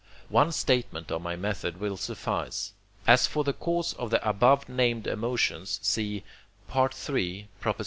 [0.29, 2.73] One statement of my method will suffice.
[3.05, 6.23] As for the cause of the above named emotions see
[6.75, 7.47] III.